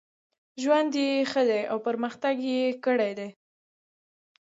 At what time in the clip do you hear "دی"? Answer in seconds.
1.49-1.61, 3.19-3.29